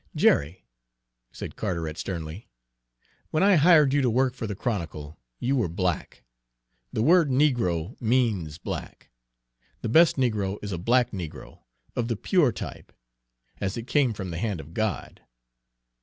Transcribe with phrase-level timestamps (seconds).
[0.15, 0.65] "Jerry,"
[1.31, 2.49] said Carteret sternly,
[3.29, 6.23] "when I hired you to work for the Chronicle, you were black.
[6.91, 9.11] The word 'negro' means 'black.'
[9.81, 11.59] The best negro is a black negro,
[11.95, 12.91] of the pure type,
[13.59, 15.21] as it came from the hand of God.